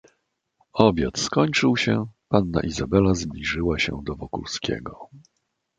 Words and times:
"Obiad 0.73 1.19
skończył 1.19 1.77
się, 1.77 2.05
panna 2.27 2.61
Izabela 2.61 3.13
zbliżyła 3.13 3.79
się 3.79 4.01
do 4.05 4.15
Wokulskiego." 4.15 5.09